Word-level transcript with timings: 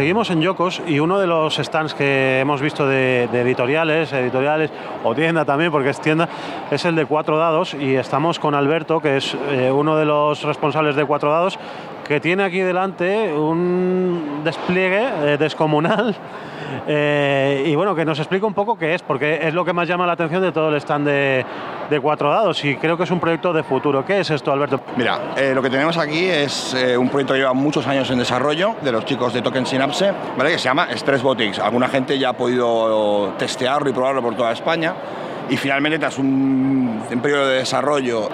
seguimos 0.00 0.30
en 0.30 0.40
Yocos 0.40 0.80
y 0.86 0.98
uno 0.98 1.18
de 1.18 1.26
los 1.26 1.56
stands 1.56 1.92
que 1.92 2.40
hemos 2.40 2.62
visto 2.62 2.86
de, 2.86 3.24
editoriales, 3.24 4.10
editoriales 4.14 4.70
o 5.04 5.14
tienda 5.14 5.44
también, 5.44 5.70
porque 5.70 5.90
es 5.90 6.00
tienda, 6.00 6.26
es 6.70 6.86
el 6.86 6.96
de 6.96 7.04
Cuatro 7.04 7.36
Dados 7.36 7.74
y 7.74 7.96
estamos 7.96 8.38
con 8.38 8.54
Alberto, 8.54 9.00
que 9.00 9.18
es 9.18 9.36
eh, 9.50 9.70
uno 9.70 9.98
de 9.98 10.06
los 10.06 10.42
responsables 10.42 10.96
de 10.96 11.04
Cuatro 11.04 11.30
Dados, 11.30 11.58
que 12.10 12.18
tiene 12.18 12.42
aquí 12.42 12.58
delante 12.58 13.32
un 13.32 14.40
despliegue 14.42 15.00
eh, 15.00 15.36
descomunal 15.38 16.16
eh, 16.88 17.62
y 17.64 17.76
bueno, 17.76 17.94
que 17.94 18.04
nos 18.04 18.18
explique 18.18 18.44
un 18.44 18.52
poco 18.52 18.76
qué 18.76 18.94
es, 18.94 19.02
porque 19.02 19.38
es 19.46 19.54
lo 19.54 19.64
que 19.64 19.72
más 19.72 19.86
llama 19.86 20.08
la 20.08 20.14
atención 20.14 20.42
de 20.42 20.50
todo 20.50 20.70
el 20.70 20.74
stand 20.74 21.06
de, 21.06 21.46
Cuatro 22.02 22.30
Dados 22.30 22.64
y 22.64 22.74
creo 22.76 22.96
que 22.96 23.04
es 23.04 23.10
un 23.12 23.20
proyecto 23.20 23.52
de 23.52 23.62
futuro. 23.62 24.04
¿Qué 24.04 24.20
es 24.20 24.30
esto, 24.30 24.52
Alberto? 24.52 24.80
Mira, 24.96 25.34
eh, 25.36 25.52
lo 25.54 25.62
que 25.62 25.70
tenemos 25.70 25.98
aquí 25.98 26.24
es 26.24 26.76
un 26.98 27.08
proyecto 27.08 27.34
que 27.34 27.40
lleva 27.40 27.52
muchos 27.52 27.86
años 27.86 28.10
en 28.10 28.18
desarrollo 28.18 28.74
de 28.82 28.90
los 28.90 29.04
chicos 29.04 29.32
de 29.32 29.42
Token 29.42 29.66
Synapse, 29.66 30.12
¿vale? 30.36 30.50
que 30.50 30.58
se 30.58 30.64
llama 30.64 30.88
Stress 30.92 31.22
Botics. 31.22 31.58
Alguna 31.60 31.88
gente 31.88 32.18
ya 32.18 32.30
ha 32.30 32.32
podido 32.32 33.34
testearlo 33.38 33.90
y 33.90 33.92
probarlo 33.92 34.22
por 34.22 34.36
toda 34.36 34.52
España 34.52 34.94
y 35.50 35.56
finalmente 35.56 35.98
tras 35.98 36.18
un, 36.18 37.02
periodo 37.22 37.48
de 37.48 37.58
desarrollo 37.58 38.28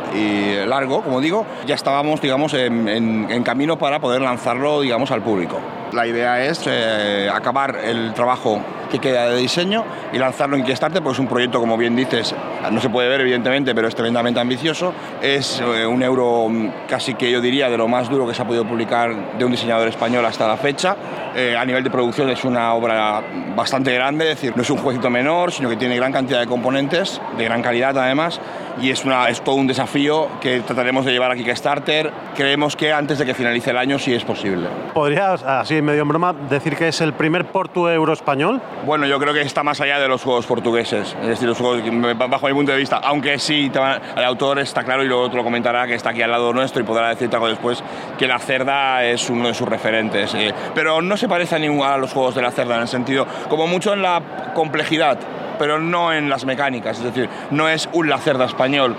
largo, 0.66 1.02
como 1.02 1.20
digo, 1.20 1.47
ya 1.66 1.75
estábamos 1.75 2.20
digamos, 2.20 2.55
en, 2.55 3.42
camino 3.42 3.79
para 3.79 4.01
poder 4.01 4.23
lanzarlo 4.23 4.83
digamos, 4.83 5.11
al 5.11 5.23
público. 5.23 5.59
La 5.92 6.06
idea 6.06 6.45
es 6.45 6.62
eh, 6.66 7.30
acabar 7.33 7.79
el 7.83 8.12
trabajo 8.12 8.61
que 8.91 8.98
queda 8.98 9.29
de 9.29 9.37
diseño 9.37 9.84
y 10.12 10.19
lanzarlo 10.19 10.56
en 10.56 10.65
Kickstarter, 10.65 11.02
porque 11.02 11.15
es 11.15 11.20
un 11.20 11.29
proyecto, 11.29 11.61
como 11.61 11.77
bien 11.77 11.97
dices, 11.97 12.34
no 12.70 12.80
se 12.80 12.89
puede 12.89 13.09
ver 13.09 13.20
evidentemente, 13.20 13.75
pero 13.75 13.89
es 13.89 13.95
tremendamente 13.95 14.41
ambicioso. 14.41 14.92
Es 15.23 15.61
eh, 15.61 15.87
un 15.87 16.03
euro 16.03 16.48
mm, 16.48 16.70
casi 16.89 17.14
que 17.14 17.30
yo 17.30 17.41
diría 17.41 17.69
de 17.69 17.77
lo 17.77 17.89
más 17.89 18.08
duro 18.08 18.27
que 18.27 18.34
se 18.34 18.42
ha 18.42 18.45
podido 18.45 18.64
publicar 18.64 19.14
de 19.39 19.45
un 19.45 19.51
diseñador 19.53 19.89
español 19.89 20.25
hasta 20.25 20.47
la 20.47 20.56
fecha. 20.56 20.97
Eh, 21.37 21.55
a 21.55 21.65
nivel 21.67 21.84
de 21.84 21.91
producción 21.91 22.31
es 22.31 22.45
una 22.45 22.73
obra 22.73 23.23
bastante 23.55 23.92
grande, 23.92 24.33
es 24.33 24.37
decir, 24.37 24.56
no 24.56 24.62
es 24.62 24.70
un 24.70 24.79
jueguito 24.79 25.11
menor, 25.11 25.53
sino 25.53 25.69
que 25.69 25.77
tiene 25.77 25.95
gran 25.95 26.11
cantidad 26.11 26.41
de 26.41 26.47
componentes, 26.47 27.20
de 27.37 27.45
gran 27.45 27.61
calidad 27.61 27.98
además, 27.98 28.41
y 28.81 28.91
es, 28.91 29.05
una, 29.05 29.29
es 29.29 29.42
todo 29.42 29.55
un 29.55 29.67
desafío 29.67 30.29
que 30.41 30.61
trataremos 30.61 31.05
de 31.05 31.12
llevar 31.12 31.31
a 31.31 31.34
Kickstarter. 31.34 32.11
Creemos 32.34 32.77
que 32.77 32.92
antes 32.92 33.19
de 33.19 33.25
que 33.25 33.34
finalice 33.34 33.70
el 33.70 33.79
año 33.79 33.98
sí 33.98 34.14
es 34.14 34.25
posible. 34.25 34.69
¿Podrías, 34.92 35.42
así 35.42 35.81
medio 35.83 36.03
en 36.03 36.09
broma, 36.09 36.34
decir 36.48 36.77
que 36.77 36.89
es 36.89 37.01
el 37.01 37.12
primer 37.12 37.47
portu 37.47 37.89
euro 37.89 38.12
español? 38.12 38.61
Bueno, 38.84 39.07
yo 39.07 39.19
creo 39.19 39.33
que 39.33 39.42
está 39.42 39.62
más 39.62 39.81
allá 39.81 39.98
de 39.98 40.09
los 40.09 40.23
juegos 40.23 40.47
portugueses, 40.47 41.17
es 41.20 41.29
decir, 41.29 41.48
los 41.48 41.59
juegos, 41.59 41.83
bajo 42.17 42.47
mi 42.47 42.55
punto 42.55 42.73
de 42.73 42.79
vista, 42.79 42.97
aunque 43.03 43.39
sí, 43.39 43.70
el 44.17 44.25
autor 44.25 44.59
está 44.59 44.84
claro 44.84 45.03
y 45.03 45.09
luego 45.09 45.31
te 45.31 45.37
lo 45.37 45.45
comentará 45.45 45.87
que 45.87 45.95
está 45.95 46.11
aquí 46.11 46.23
al 46.23 46.31
lado 46.31 46.53
nuestro 46.53 46.83
y 46.83 46.84
podrá 46.84 47.09
decirte 47.09 47.37
algo 47.37 47.48
después 47.48 47.83
que 48.19 48.27
la 48.27 48.39
cerda 48.39 49.05
es 49.05 49.29
uno 49.31 49.48
de 49.48 49.55
sus 49.55 49.69
referentes. 49.69 50.34
Eh. 50.34 50.53
pero 50.75 51.01
no 51.03 51.17
se 51.17 51.25
parece 51.28 51.56
a 51.56 51.58
ninguno 51.58 51.84
a 51.84 51.98
los 51.98 52.12
juegos 52.12 52.34
de 52.34 52.42
la 52.42 52.50
cerda 52.50 52.77
en 52.77 52.82
el 52.82 52.88
sentido, 52.88 53.27
como 53.48 53.66
mucho 53.66 53.92
en 53.92 54.02
la 54.02 54.52
complejidad 54.55 55.19
pero 55.58 55.78
no 55.78 56.12
en 56.12 56.28
las 56.28 56.44
mecánicas, 56.44 56.98
es 56.98 57.05
decir, 57.05 57.28
no 57.50 57.68
es 57.68 57.88
un 57.92 58.08
Lacerda 58.08 58.44
español. 58.44 58.94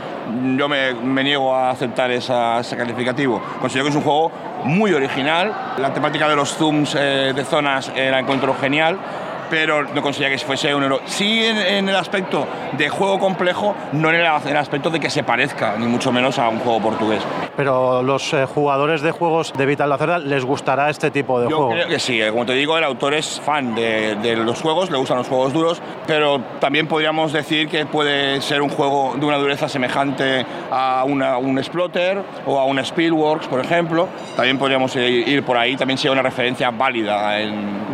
Yo 0.57 0.67
me, 0.67 1.23
niego 1.23 1.55
a 1.55 1.69
aceptar 1.69 2.11
ese 2.11 2.33
calificativo. 2.75 3.41
Considero 3.61 3.85
que 3.85 3.89
es 3.91 3.95
un 3.95 4.01
juego 4.01 4.31
muy 4.63 4.91
original. 4.93 5.53
La 5.77 5.93
temática 5.93 6.27
de 6.27 6.35
los 6.35 6.55
zooms 6.55 6.95
eh, 6.95 7.31
de 7.35 7.45
zonas 7.45 7.91
eh, 7.95 8.09
la 8.11 8.19
encuentro 8.19 8.55
genial 8.55 8.97
pero 9.49 9.83
no 9.83 10.01
conseguía 10.01 10.29
que 10.29 10.37
fuese 10.37 10.73
un 10.73 10.83
euro. 10.83 11.01
Sí 11.05 11.43
en, 11.43 11.89
el 11.89 11.95
aspecto 11.95 12.47
de 12.77 12.89
juego 12.89 13.19
complejo, 13.19 13.75
no 13.93 14.09
en 14.09 14.15
el, 14.15 14.57
aspecto 14.57 14.89
de 14.89 14.99
que 14.99 15.09
se 15.09 15.23
parezca, 15.23 15.75
ni 15.77 15.85
mucho 15.85 16.11
menos 16.11 16.37
a 16.39 16.49
un 16.49 16.59
juego 16.59 16.79
portugués. 16.81 17.23
Pero 17.55 18.03
los 18.03 18.33
eh, 18.33 18.45
jugadores 18.45 19.01
de 19.01 19.11
juegos 19.11 19.53
de 19.53 19.65
Vital 19.65 19.89
Lacerda 19.89 20.19
les 20.19 20.45
gustará 20.45 20.89
este 20.89 21.11
tipo 21.11 21.39
de 21.39 21.47
juego. 21.47 21.69
Yo 21.69 21.75
creo 21.75 21.87
que 21.87 21.99
sí, 21.99 22.21
eh, 22.21 22.29
como 22.29 22.45
te 22.45 22.53
digo, 22.53 22.77
el 22.77 22.83
autor 22.83 23.13
es 23.13 23.41
fan 23.41 23.75
de, 23.75 24.35
los 24.37 24.61
juegos, 24.61 24.91
le 24.91 24.97
gustan 24.97 25.17
los 25.17 25.27
juegos 25.27 25.53
duros, 25.53 25.81
pero 26.05 26.39
también 26.59 26.87
podríamos 26.87 27.33
decir 27.33 27.67
que 27.67 27.85
puede 27.85 28.41
ser 28.41 28.61
un 28.61 28.69
juego 28.69 29.15
de 29.17 29.25
una 29.25 29.37
dureza 29.37 29.67
semejante 29.67 30.45
a 30.71 31.03
un 31.05 31.63
Splotter 31.63 32.21
o 32.45 32.59
a 32.59 32.65
un 32.65 32.79
Spielworks, 32.79 33.47
por 33.47 33.59
ejemplo. 33.59 34.07
También 34.35 34.57
podríamos 34.57 34.95
ir 34.95 35.43
por 35.43 35.57
ahí, 35.57 35.75
también 35.75 35.97
sería 35.97 36.11
una 36.11 36.21
referencia 36.21 36.69
válida 36.71 37.37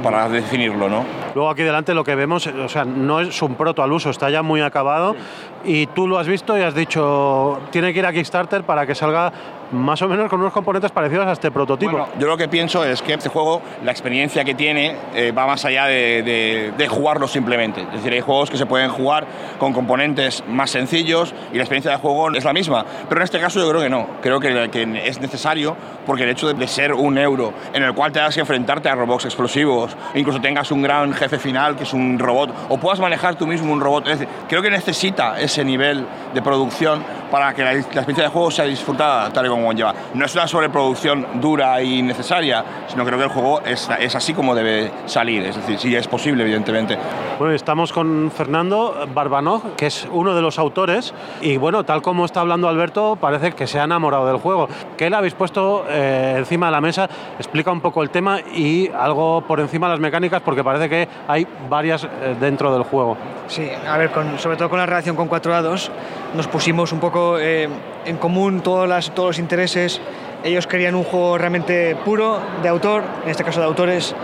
para 0.03 0.27
definirlo, 0.29 0.89
¿no? 0.89 1.22
Luego 1.35 1.49
aquí 1.49 1.63
delante 1.63 1.93
lo 1.93 2.03
que 2.03 2.15
vemos, 2.15 2.45
o 2.47 2.69
sea, 2.69 2.85
no 2.85 3.19
es 3.19 3.41
un 3.41 3.55
proto 3.55 3.81
al 3.81 3.91
uso, 3.91 4.09
está 4.09 4.29
ya 4.29 4.43
muy 4.43 4.61
acabado 4.61 5.15
y 5.63 5.87
tú 5.87 6.07
lo 6.07 6.17
has 6.19 6.27
visto 6.27 6.57
y 6.57 6.61
has 6.61 6.75
dicho, 6.75 7.59
tiene 7.71 7.93
que 7.93 7.99
ir 7.99 8.05
a 8.05 8.13
Kickstarter 8.13 8.63
para 8.63 8.85
que 8.85 8.95
salga 8.95 9.31
más 9.73 10.01
o 10.01 10.07
menos 10.07 10.29
con 10.29 10.39
unos 10.39 10.53
componentes 10.53 10.91
parecidos 10.91 11.27
a 11.27 11.31
este 11.31 11.51
prototipo. 11.51 12.07
yo 12.19 12.27
lo 12.27 12.37
que 12.37 12.47
pienso 12.47 12.85
es 12.85 13.01
que 13.01 13.13
este 13.13 13.29
juego, 13.29 13.61
la 13.83 13.91
experiencia 13.91 14.43
que 14.43 14.53
tiene, 14.53 14.95
eh, 15.13 15.31
va 15.31 15.47
más 15.47 15.65
allá 15.65 15.85
de, 15.85 16.87
jugarlo 16.89 17.27
simplemente. 17.27 17.81
Es 17.81 17.93
decir, 17.93 18.13
hay 18.13 18.21
juegos 18.21 18.51
que 18.51 18.57
se 18.57 18.65
pueden 18.65 18.89
jugar 18.89 19.25
con 19.57 19.73
componentes 19.73 20.43
más 20.47 20.69
sencillos 20.69 21.33
y 21.51 21.55
la 21.55 21.63
experiencia 21.63 21.91
de 21.91 21.97
juego 21.97 22.31
es 22.31 22.43
la 22.43 22.53
misma. 22.53 22.85
Pero 23.09 23.21
en 23.21 23.23
este 23.23 23.39
caso 23.39 23.59
yo 23.59 23.69
creo 23.69 23.81
que 23.81 23.89
no. 23.89 24.07
Creo 24.21 24.39
que, 24.39 24.69
que 24.69 25.07
es 25.07 25.19
necesario 25.19 25.75
porque 26.05 26.23
el 26.23 26.29
hecho 26.29 26.53
de, 26.53 26.67
ser 26.67 26.93
un 26.93 27.17
euro 27.17 27.53
en 27.73 27.83
el 27.83 27.93
cual 27.93 28.11
tengas 28.11 28.35
que 28.35 28.41
enfrentarte 28.41 28.89
a 28.89 28.95
robots 28.95 29.25
explosivos, 29.25 29.95
incluso 30.13 30.39
tengas 30.39 30.71
un 30.71 30.81
gran 30.81 31.13
jefe 31.13 31.39
final 31.39 31.75
que 31.75 31.83
es 31.83 31.93
un 31.93 32.19
robot, 32.19 32.53
o 32.69 32.77
puedas 32.77 32.99
manejar 32.99 33.35
tú 33.35 33.47
mismo 33.47 33.71
un 33.71 33.81
robot, 33.81 34.07
es 34.07 34.19
decir, 34.19 34.33
creo 34.47 34.61
que 34.61 34.69
necesita 34.69 35.39
ese 35.39 35.52
nivel 35.61 36.05
de 36.33 36.41
producción 36.41 37.03
para 37.29 37.53
que 37.53 37.63
la, 37.63 37.73
experiencia 37.73 38.23
de 38.23 38.29
juego 38.29 38.51
sea 38.51 38.65
disfrutada 38.65 39.31
tal 39.31 39.45
y 39.45 39.49
como 39.49 39.73
lleva. 39.73 39.93
No 40.13 40.25
es 40.25 40.33
una 40.35 40.47
sobreproducción 40.47 41.41
dura 41.41 41.81
y 41.81 42.01
necesaria, 42.01 42.63
sino 42.87 43.03
creo 43.05 43.17
que 43.17 43.25
el 43.25 43.31
juego 43.31 43.61
es, 43.61 43.89
es 43.99 44.15
así 44.15 44.33
como 44.33 44.55
debe 44.55 44.91
salir, 45.05 45.43
es 45.43 45.55
decir, 45.55 45.79
sí 45.79 45.95
es 45.95 46.07
posible, 46.07 46.43
evidentemente. 46.43 46.97
Bueno, 47.43 47.57
estamos 47.57 47.91
con 47.91 48.31
Fernando 48.31 49.05
Barbanov, 49.13 49.75
que 49.75 49.87
es 49.87 50.07
uno 50.09 50.33
de 50.33 50.41
los 50.41 50.57
autores, 50.57 51.13
y 51.41 51.57
bueno, 51.57 51.83
tal 51.83 52.01
como 52.01 52.23
está 52.23 52.39
hablando 52.39 52.69
Alberto, 52.69 53.17
parece 53.19 53.51
que 53.51 53.67
se 53.67 53.81
ha 53.81 53.83
enamorado 53.83 54.25
del 54.25 54.37
juego. 54.37 54.69
¿Qué 54.95 55.09
le 55.09 55.17
habéis 55.17 55.33
puesto 55.33 55.83
eh, 55.89 56.35
encima 56.37 56.67
de 56.67 56.71
la 56.71 56.79
mesa? 56.79 57.09
Explica 57.37 57.69
un 57.69 57.81
poco 57.81 58.01
el 58.01 58.11
tema 58.11 58.39
y 58.39 58.89
algo 58.97 59.41
por 59.41 59.59
encima 59.59 59.87
de 59.87 59.91
las 59.95 59.99
mecánicas, 59.99 60.41
porque 60.41 60.63
parece 60.63 60.87
que 60.87 61.09
hay 61.27 61.45
varias 61.69 62.05
eh, 62.05 62.37
dentro 62.39 62.71
del 62.71 62.83
juego. 62.83 63.17
Sí, 63.47 63.69
a 63.89 63.97
ver, 63.97 64.09
sobre 64.37 64.55
todo 64.55 64.69
con 64.69 64.79
la 64.79 64.85
relación 64.85 65.17
con 65.17 65.27
cuatro 65.27 65.51
dados, 65.51 65.91
nos 66.35 66.47
pusimos 66.47 66.93
un 66.93 67.01
poco 67.01 67.39
eh, 67.39 67.67
en 68.05 68.17
común 68.19 68.61
todos, 68.61 68.87
las, 68.87 69.11
todos 69.11 69.31
los 69.31 69.39
intereses. 69.39 69.99
Ellos 70.45 70.65
querían 70.65 70.95
un 70.95 71.03
juego 71.03 71.37
realmente 71.37 71.97
puro, 72.05 72.39
de 72.61 72.69
autor, 72.69 73.03
en 73.25 73.31
este 73.31 73.43
caso 73.43 73.59
de 73.59 73.65
autores, 73.65 74.15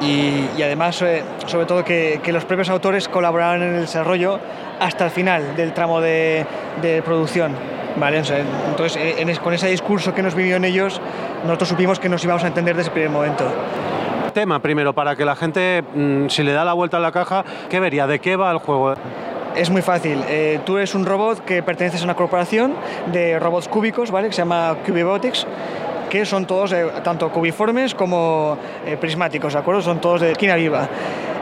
y, 0.00 0.62
además, 0.62 1.00
eh, 1.02 1.22
sobre 1.46 1.66
todo, 1.66 1.84
que, 1.84 2.20
los 2.26 2.44
propios 2.44 2.70
autores 2.70 3.08
colaboraran 3.08 3.62
en 3.62 3.74
el 3.74 3.80
desarrollo 3.82 4.38
hasta 4.80 5.04
el 5.04 5.10
final 5.10 5.56
del 5.56 5.72
tramo 5.72 6.00
de, 6.00 6.46
producción. 7.04 7.54
¿vale? 7.96 8.18
entonces, 8.18 9.38
con 9.38 9.54
ese 9.54 9.68
discurso 9.68 10.14
que 10.14 10.22
nos 10.22 10.34
vivió 10.34 10.56
en 10.56 10.64
ellos, 10.64 11.00
nosotros 11.44 11.68
supimos 11.68 12.00
que 12.00 12.08
nos 12.08 12.24
íbamos 12.24 12.42
a 12.42 12.48
entender 12.48 12.76
desde 12.76 12.88
el 12.88 12.92
primer 12.92 13.10
momento 13.10 13.44
tema 14.34 14.58
primero 14.58 14.92
para 14.92 15.16
que 15.16 15.24
la 15.24 15.36
gente, 15.36 15.82
mm, 15.82 16.28
si 16.28 16.42
le 16.42 16.52
da 16.52 16.64
la 16.64 16.74
vuelta 16.74 16.98
a 16.98 17.00
la 17.00 17.12
caja, 17.12 17.44
¿qué 17.70 17.80
vería? 17.80 18.06
¿De 18.06 18.18
qué 18.18 18.36
va 18.36 18.50
el 18.50 18.58
juego? 18.58 18.94
Es 19.56 19.70
muy 19.70 19.80
fácil. 19.80 20.22
Eh, 20.28 20.60
tú 20.66 20.76
eres 20.76 20.94
un 20.96 21.06
robot 21.06 21.44
que 21.44 21.62
perteneces 21.62 22.02
a 22.02 22.04
una 22.04 22.16
corporación 22.16 22.74
de 23.12 23.38
robots 23.38 23.68
cúbicos, 23.68 24.10
¿vale? 24.10 24.26
Que 24.26 24.34
se 24.34 24.42
llama 24.42 24.76
Cubibotics 24.84 25.46
que 26.14 26.24
son 26.24 26.46
todos 26.46 26.70
eh, 26.70 26.86
tanto 27.02 27.28
cubiformes 27.32 27.92
como 27.92 28.56
eh, 28.86 28.96
prismáticos, 28.96 29.52
¿de 29.52 29.58
acuerdo? 29.58 29.82
Son 29.82 30.00
todos 30.00 30.20
de 30.20 30.30
esquina 30.30 30.54
viva. 30.54 30.88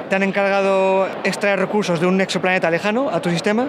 Te 0.08 0.16
han 0.16 0.22
encargado 0.22 1.06
extraer 1.24 1.58
recursos 1.58 2.00
de 2.00 2.06
un 2.06 2.18
exoplaneta 2.22 2.70
lejano 2.70 3.10
a 3.10 3.20
tu 3.20 3.28
sistema, 3.28 3.66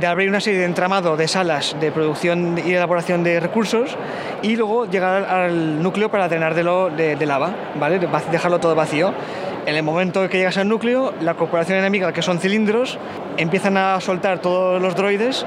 de 0.00 0.06
abrir 0.08 0.28
una 0.28 0.40
serie 0.40 0.58
de 0.58 0.64
entramado 0.64 1.16
de 1.16 1.28
salas 1.28 1.76
de 1.78 1.92
producción 1.92 2.58
y 2.58 2.72
elaboración 2.72 3.22
de 3.22 3.38
recursos 3.38 3.96
y 4.42 4.56
luego 4.56 4.86
llegar 4.86 5.22
al 5.22 5.80
núcleo 5.80 6.10
para 6.10 6.26
drenarlo 6.26 6.90
de, 6.90 7.14
de 7.14 7.26
lava, 7.26 7.54
¿vale? 7.78 8.00
Dejarlo 8.32 8.58
todo 8.58 8.74
vacío. 8.74 9.14
En 9.66 9.76
el 9.76 9.84
momento 9.84 10.28
que 10.28 10.38
llegas 10.38 10.58
al 10.58 10.68
núcleo, 10.68 11.14
la 11.20 11.34
corporación 11.34 11.78
enemiga, 11.78 12.12
que 12.12 12.22
son 12.22 12.40
cilindros, 12.40 12.98
empiezan 13.36 13.76
a 13.76 14.00
soltar 14.00 14.40
todos 14.40 14.82
los 14.82 14.96
droides 14.96 15.46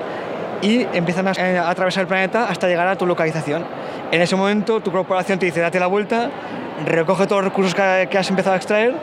y 0.61 0.87
empiezan 0.93 1.27
a 1.27 1.31
eh, 1.31 1.57
atravesar 1.57 2.01
el 2.01 2.07
planeta 2.07 2.49
hasta 2.49 2.67
llegar 2.67 2.87
a 2.87 2.95
tu 2.95 3.05
localización. 3.05 3.65
En 4.11 4.21
ese 4.21 4.35
momento 4.35 4.79
tu 4.79 4.91
corporación 4.91 5.39
te 5.39 5.45
dice 5.45 5.59
date 5.59 5.79
la 5.79 5.87
vuelta, 5.87 6.29
recoge 6.85 7.27
todos 7.27 7.43
los 7.43 7.51
recursos 7.51 7.75
que 7.75 8.17
has 8.17 8.29
empezado 8.29 8.53
a 8.53 8.57
extraer 8.57 8.95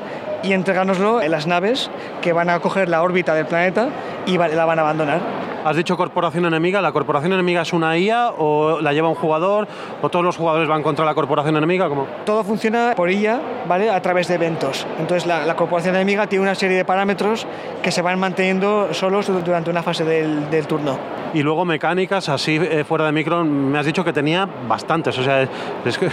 y 0.42 0.52
entregárnoslo 0.52 1.22
en 1.22 1.30
las 1.30 1.46
naves 1.46 1.90
que 2.20 2.32
van 2.32 2.50
a 2.50 2.60
coger 2.60 2.88
la 2.88 3.02
órbita 3.02 3.34
del 3.34 3.46
planeta 3.46 3.88
y 4.26 4.36
la 4.36 4.64
van 4.64 4.78
a 4.78 4.82
abandonar. 4.82 5.43
Has 5.64 5.76
dicho 5.76 5.96
corporación 5.96 6.44
enemiga, 6.44 6.82
¿la 6.82 6.92
corporación 6.92 7.32
enemiga 7.32 7.62
es 7.62 7.72
una 7.72 7.96
IA 7.96 8.32
o 8.36 8.82
la 8.82 8.92
lleva 8.92 9.08
un 9.08 9.14
jugador 9.14 9.66
o 10.02 10.10
todos 10.10 10.22
los 10.22 10.36
jugadores 10.36 10.68
van 10.68 10.82
contra 10.82 11.06
la 11.06 11.14
corporación 11.14 11.56
enemiga? 11.56 11.88
¿Cómo? 11.88 12.06
Todo 12.26 12.44
funciona 12.44 12.92
por 12.94 13.10
IA, 13.10 13.40
¿vale? 13.66 13.88
A 13.88 14.02
través 14.02 14.28
de 14.28 14.34
eventos. 14.34 14.86
Entonces 14.98 15.26
la, 15.26 15.56
corporación 15.56 15.94
enemiga 15.94 16.26
tiene 16.26 16.42
una 16.42 16.54
serie 16.54 16.76
de 16.76 16.84
parámetros 16.84 17.46
que 17.82 17.90
se 17.90 18.02
van 18.02 18.20
manteniendo 18.20 18.92
solos 18.92 19.26
durante 19.42 19.70
una 19.70 19.82
fase 19.82 20.04
del, 20.04 20.50
del 20.50 20.66
turno. 20.66 20.98
Y 21.32 21.42
luego 21.42 21.64
mecánicas, 21.64 22.28
así 22.28 22.56
eh, 22.60 22.84
fuera 22.84 23.06
de 23.06 23.12
micro, 23.12 23.42
me 23.42 23.78
has 23.78 23.86
dicho 23.86 24.04
que 24.04 24.12
tenía 24.12 24.46
bastantes. 24.68 25.16
O 25.18 25.24
sea, 25.24 25.42
es, 25.42 25.48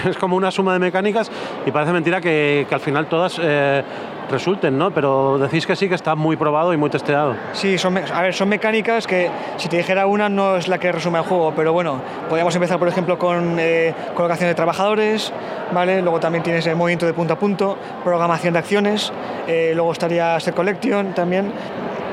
es 0.05 0.17
como 0.17 0.37
una 0.37 0.49
suma 0.49 0.71
de 0.71 0.79
mecánicas 0.79 1.29
y 1.65 1.71
parece 1.71 1.91
mentira 1.91 2.21
que, 2.21 2.65
que 2.69 2.73
al 2.73 2.81
final 2.81 3.07
todas 3.07 3.37
eh, 3.43 3.83
resulten, 4.31 4.77
¿no? 4.77 4.91
Pero 4.91 5.37
decís 5.37 5.67
que 5.67 5.75
sí, 5.75 5.87
que 5.87 5.95
está 5.95 6.15
muy 6.15 6.35
probado 6.35 6.73
y 6.73 6.77
muy 6.77 6.89
testeado. 6.89 7.35
Sí, 7.53 7.77
son, 7.77 7.97
a 7.97 8.21
ver, 8.21 8.33
son 8.33 8.49
mecánicas 8.49 9.05
que 9.05 9.29
si 9.57 9.69
te 9.69 9.77
dijera 9.77 10.05
una 10.07 10.29
no 10.29 10.57
es 10.57 10.67
la 10.67 10.79
que 10.79 10.91
resume 10.91 11.19
el 11.19 11.25
juego, 11.25 11.53
pero 11.55 11.73
bueno, 11.73 12.01
podríamos 12.29 12.55
empezar 12.55 12.79
por 12.79 12.87
ejemplo 12.87 13.17
con 13.17 13.57
eh, 13.59 13.93
colocación 14.15 14.49
de 14.49 14.55
trabajadores, 14.55 15.31
¿vale? 15.71 16.01
Luego 16.01 16.19
también 16.19 16.43
tienes 16.43 16.65
el 16.67 16.75
movimiento 16.75 17.05
de 17.05 17.13
punto 17.13 17.33
a 17.33 17.39
punto, 17.39 17.77
programación 18.03 18.53
de 18.53 18.59
acciones, 18.59 19.11
eh, 19.47 19.73
luego 19.75 19.91
estaría 19.91 20.39
Set 20.39 20.55
Collection 20.55 21.13
también, 21.13 21.51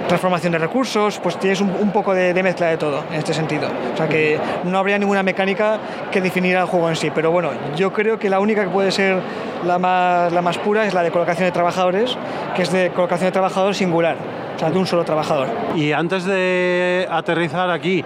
transformación 0.09 0.53
de 0.53 0.59
recursos, 0.59 1.21
pues 1.23 1.39
tienes 1.39 1.61
un, 1.61 1.93
poco 1.93 2.15
de, 2.15 2.35
mezcla 2.43 2.67
de 2.67 2.77
todo 2.77 3.05
en 3.11 3.17
este 3.17 3.33
sentido. 3.33 3.69
O 3.95 3.97
sea 3.97 4.09
que 4.09 4.39
no 4.65 4.79
habría 4.79 4.99
ninguna 4.99 5.23
mecánica 5.23 5.79
que 6.11 6.21
definiera 6.21 6.63
el 6.63 6.67
juego 6.67 6.89
en 6.89 6.97
sí, 6.97 7.11
pero 7.15 7.31
bueno, 7.31 7.51
yo 7.77 7.93
creo 7.93 8.19
que 8.19 8.29
la 8.29 8.41
única 8.41 8.65
que 8.65 8.71
puede 8.71 8.91
ser 8.91 9.21
la 9.65 9.79
más, 9.79 10.33
la 10.33 10.43
más 10.43 10.59
pura 10.59 10.87
es 10.87 10.95
la 10.95 11.03
de 11.03 11.11
colocación 11.11 11.47
de 11.47 11.53
trabajadores, 11.53 12.17
que 12.57 12.63
es 12.63 12.73
de 12.73 12.91
colocación 12.91 13.29
de 13.29 13.33
trabajadores 13.33 13.77
singular, 13.77 14.17
o 14.57 14.59
sea, 14.59 14.71
de 14.71 14.79
un 14.79 14.87
solo 14.87 15.05
trabajador. 15.05 15.49
Y 15.77 15.93
antes 15.93 16.25
de 16.25 17.07
aterrizar 17.11 17.71
aquí, 17.71 18.05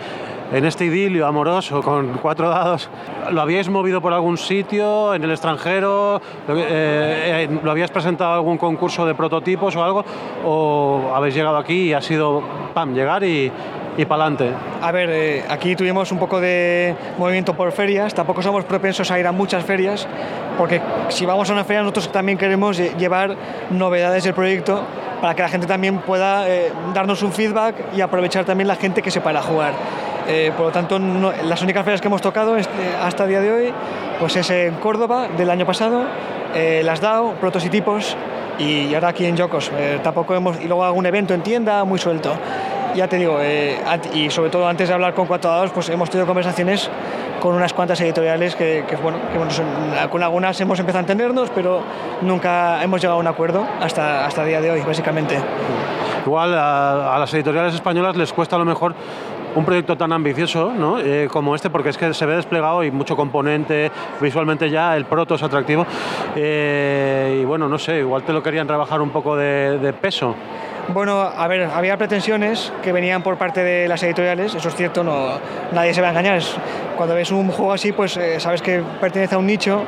en 0.52 0.66
este 0.66 0.84
idilio 0.84 1.26
amoroso 1.26 1.82
con 1.82 2.19
cuatro 2.20 2.50
dados, 2.50 2.90
¿lo 3.31 3.40
habíais 3.40 3.70
movido 3.70 4.02
por 4.02 4.12
algún 4.12 4.37
sitio, 4.37 5.14
en 5.14 5.25
el 5.25 5.31
extranjero? 5.31 6.20
¿Lo, 6.46 6.58
eh, 6.58 7.49
eh, 7.49 7.60
habíais 7.66 7.90
presentado 7.90 8.34
algún 8.34 8.58
concurso 8.58 9.06
de 9.06 9.14
prototipos 9.14 9.75
o 9.76 9.82
algo? 9.82 10.04
¿O 10.44 11.10
habéis 11.14 11.34
llegado 11.34 11.56
aquí 11.56 11.84
y 11.84 11.93
ha 11.94 12.02
sido, 12.02 12.43
pam, 12.75 12.93
llegar 12.93 13.25
y, 13.25 13.50
y 13.96 14.04
para 14.04 14.25
adelante? 14.25 14.50
A 14.82 14.93
ver, 14.93 15.08
eh, 15.10 15.44
aquí 15.49 15.75
tuvimos 15.75 16.12
un 16.12 16.19
poco 16.19 16.38
de 16.38 16.94
movimiento 17.16 17.54
por 17.54 17.72
ferias, 17.72 18.12
tampoco 18.12 18.43
somos 18.43 18.66
propensos 18.66 19.10
a 19.10 19.19
ir 19.19 19.26
a 19.26 19.32
muchas 19.32 19.64
ferias, 19.64 20.06
porque 20.58 20.82
si 21.08 21.25
vamos 21.25 21.49
a 21.49 21.54
una 21.54 21.64
feria 21.64 21.81
nosotros 21.81 22.12
también 22.12 22.37
queremos 22.37 22.76
llevar 22.76 23.37
novedades 23.70 24.25
del 24.25 24.34
proyecto 24.34 24.82
para 25.22 25.34
que 25.34 25.43
la 25.43 25.49
gente 25.49 25.66
también 25.66 25.99
pueda 26.00 26.44
darnos 26.93 27.22
un 27.22 27.32
feedback 27.32 27.76
y 27.96 28.00
aprovechar 28.00 28.44
también 28.44 28.66
la 28.66 28.75
gente 28.75 29.00
que 29.00 29.10
se 29.10 29.20
para 29.20 29.40
jugar. 29.40 29.72
Eh, 30.29 30.53
por 30.57 30.67
lo 30.67 30.73
tanto, 30.73 30.99
las 30.99 31.63
únicas 31.63 31.85
ferias 31.85 32.01
que 32.01 32.09
hemos 32.09 32.23
tocado 32.23 32.57
este, 32.57 32.95
hasta 33.03 33.25
el 33.25 33.31
día 33.31 33.41
de 33.41 33.53
hoy 33.53 33.75
pues 34.19 34.37
es 34.37 34.51
en 34.51 34.75
Córdoba 34.75 35.27
del 35.37 35.51
año 35.51 35.67
pasado, 35.67 36.05
eh, 36.55 36.83
las 36.85 37.01
DAO, 37.01 37.35
protos 37.35 37.65
y 37.65 37.71
tipos, 37.71 38.17
y 38.59 38.95
ahora 38.95 39.09
aquí 39.09 39.27
en 39.27 39.37
Yocos. 39.37 39.73
Eh, 39.77 39.99
tampoco 40.03 40.35
hemos, 40.35 40.61
y 40.61 40.69
luego 40.69 40.85
algún 40.85 41.07
evento 41.07 41.35
en 41.35 41.43
tienda 41.43 41.83
muy 41.85 41.99
suelto. 41.99 42.33
Ya 42.95 43.09
te 43.09 43.17
digo, 43.17 43.39
y 44.13 44.29
sobre 44.29 44.51
todo 44.51 44.69
antes 44.69 44.87
de 44.87 44.95
hablar 44.95 45.15
con 45.15 45.27
cuatro 45.27 45.51
dados, 45.51 45.71
pues 45.71 45.89
hemos 45.89 46.11
tenido 46.11 46.27
conversaciones 46.27 46.91
con 47.41 47.55
unas 47.55 47.73
cuantas 47.73 47.99
editoriales 48.03 48.55
que, 48.55 48.85
bueno, 49.03 49.17
con 50.11 50.23
algunas 50.23 50.61
hemos 50.61 50.79
empezado 50.79 50.99
a 50.99 51.01
entendernos, 51.01 51.49
pero 51.55 51.81
nunca 52.21 52.85
hemos 52.85 53.01
llegado 53.01 53.17
a 53.17 53.21
un 53.21 53.27
acuerdo 53.27 53.67
hasta, 53.81 54.27
hasta 54.27 54.43
el 54.43 54.49
día 54.49 54.61
de 54.61 54.71
hoy, 54.73 54.83
básicamente. 54.83 55.39
Igual 56.27 56.55
a, 56.55 57.17
a 57.17 57.19
las 57.19 57.33
editoriales 57.33 57.75
españolas 57.75 58.15
les 58.15 58.31
cuesta 58.33 58.57
a 58.57 58.59
lo 58.59 58.67
mejor 58.67 58.95
un 59.54 59.64
proyecto 59.64 59.96
tan 59.96 60.12
ambicioso 60.12 60.72
¿no? 60.76 60.99
Eh, 60.99 61.28
como 61.31 61.54
este, 61.54 61.70
porque 61.70 61.90
es 61.90 61.99
que 61.99 62.12
se 62.14 62.26
ve 62.26 62.37
desplegado 62.37 62.84
y 62.84 62.90
mucho 62.90 63.16
componente, 63.16 63.90
visualmente 64.20 64.70
ya 64.70 64.96
el 64.96 65.04
proto 65.04 65.34
es 65.34 65.43
atractivo. 65.43 65.87
Eh, 66.37 67.40
y 67.43 67.44
bueno, 67.44 67.69
no 67.69 67.78
sé, 67.78 67.99
igual 67.99 68.22
te 68.22 68.32
lo 68.32 68.43
querían 68.43 68.66
trabajar 68.66 69.00
un 69.00 69.10
poco 69.10 69.37
de, 69.37 69.94
peso. 70.00 70.34
Bueno, 70.88 71.20
a 71.20 71.46
ver, 71.49 71.64
había 71.64 71.96
pretensiones 71.96 72.72
que 72.82 72.93
venían 72.93 73.22
por 73.22 73.37
parte 73.37 73.62
de 73.62 73.87
las 73.87 74.02
editoriales, 74.02 74.54
eso 74.54 74.69
es 74.69 74.75
cierto, 74.75 75.04
no, 75.04 75.38
nadie 75.72 75.94
se 75.94 76.00
va 76.00 76.08
a 76.08 76.10
engañar. 76.10 76.40
cuando 76.96 77.14
ves 77.14 77.31
un 77.31 77.49
juego 77.50 77.72
así, 77.72 77.93
pues 77.93 78.16
eh, 78.16 78.40
sabes 78.40 78.62
que 78.62 78.82
pertenece 79.00 79.34
a 79.34 79.38
un 79.38 79.46
nicho 79.46 79.82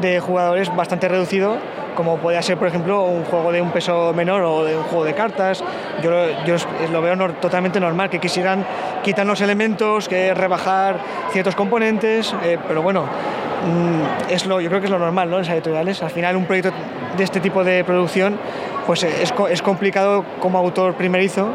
de 0.00 0.20
jugadores 0.20 0.74
bastante 0.74 1.08
reducido 1.08 1.56
como 1.96 2.18
podría 2.18 2.42
ser, 2.42 2.56
por 2.58 2.68
ejemplo, 2.68 3.02
un 3.04 3.24
juego 3.24 3.50
de 3.50 3.60
un 3.60 3.72
peso 3.72 4.12
menor 4.14 4.42
o 4.42 4.64
de 4.64 4.76
un 4.76 4.84
juego 4.84 5.04
de 5.04 5.14
cartas. 5.14 5.64
Yo 6.02 6.10
lo 6.92 7.02
veo 7.02 7.16
totalmente 7.40 7.80
normal, 7.80 8.08
que 8.08 8.20
quisieran 8.20 8.64
quitar 9.06 9.24
los 9.24 9.40
elementos, 9.40 10.08
que 10.08 10.34
rebajar 10.34 10.98
ciertos 11.30 11.54
componentes, 11.54 12.34
eh, 12.42 12.58
pero 12.66 12.82
bueno, 12.82 13.04
mm, 13.04 14.32
es 14.32 14.46
lo, 14.46 14.60
yo 14.60 14.68
creo 14.68 14.80
que 14.80 14.86
es 14.86 14.90
lo 14.90 14.98
normal, 14.98 15.30
¿no? 15.30 15.36
En 15.36 15.42
las 15.42 15.50
editoriales. 15.52 16.02
Al 16.02 16.10
final, 16.10 16.34
un 16.34 16.44
proyecto 16.44 16.72
de 17.16 17.22
este 17.22 17.38
tipo 17.38 17.62
de 17.62 17.84
producción, 17.84 18.36
pues 18.84 19.04
eh, 19.04 19.22
es, 19.22 19.32
es 19.48 19.62
complicado 19.62 20.24
como 20.40 20.58
autor 20.58 20.94
primerizo 20.94 21.54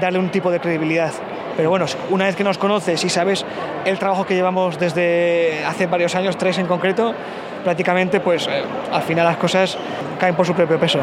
darle 0.00 0.18
un 0.18 0.30
tipo 0.30 0.50
de 0.50 0.58
credibilidad. 0.58 1.12
Pero 1.56 1.70
bueno, 1.70 1.86
una 2.10 2.24
vez 2.24 2.34
que 2.34 2.42
nos 2.42 2.58
conoces 2.58 3.04
y 3.04 3.08
sabes 3.08 3.46
el 3.84 3.96
trabajo 4.00 4.26
que 4.26 4.34
llevamos 4.34 4.76
desde 4.76 5.64
hace 5.66 5.86
varios 5.86 6.16
años, 6.16 6.36
tres 6.36 6.58
en 6.58 6.66
concreto, 6.66 7.14
prácticamente 7.64 8.20
pues 8.20 8.48
al 8.92 9.02
final 9.02 9.26
las 9.26 9.36
cosas 9.36 9.76
caen 10.18 10.34
por 10.34 10.46
su 10.46 10.54
propio 10.54 10.78
peso. 10.78 11.00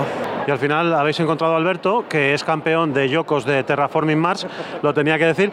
Y 0.47 0.51
al 0.51 0.59
final 0.59 0.93
habéis 0.93 1.19
encontrado 1.19 1.55
a 1.55 1.57
Alberto, 1.57 2.05
que 2.07 2.33
es 2.33 2.43
campeón 2.43 2.93
de 2.93 3.09
Yocos 3.09 3.45
de 3.45 3.63
Terraforming 3.63 4.19
Mars, 4.19 4.45
lo 4.83 4.93
tenía 4.93 5.17
que 5.17 5.25
decir, 5.25 5.51